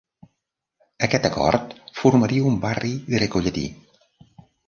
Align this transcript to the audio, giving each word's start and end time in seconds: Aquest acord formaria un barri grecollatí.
Aquest 1.07 1.27
acord 1.29 1.75
formaria 1.99 2.47
un 2.53 2.57
barri 2.65 2.93
grecollatí. 3.17 3.67